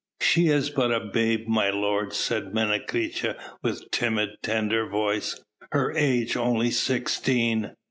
[0.19, 5.39] "She is but a babe, my lord," said Menecreta with timid, tender voice;
[5.73, 7.75] "her age only sixteen.